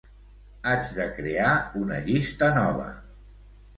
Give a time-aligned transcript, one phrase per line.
[0.69, 1.53] Haig de crear
[1.83, 2.89] una llista nova.